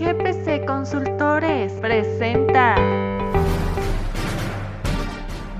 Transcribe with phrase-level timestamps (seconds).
[0.00, 2.74] GPC Consultores presenta.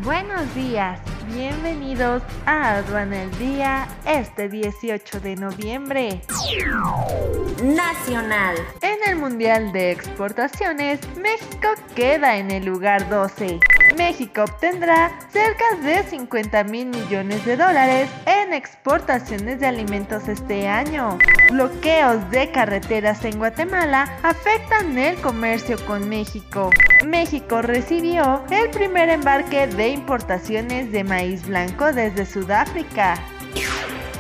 [0.03, 0.99] Buenos días,
[1.35, 6.23] bienvenidos a Aduana el Día este 18 de noviembre.
[7.63, 8.57] Nacional.
[8.81, 13.61] En el Mundial de Exportaciones, México queda en el lugar 12.
[13.97, 21.19] México obtendrá cerca de 50 mil millones de dólares en exportaciones de alimentos este año.
[21.51, 26.71] Bloqueos de carreteras en Guatemala afectan el comercio con México.
[27.07, 33.15] México recibió el primer embarque de importaciones de maíz blanco desde Sudáfrica.